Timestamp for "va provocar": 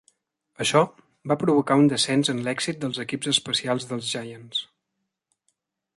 1.31-1.77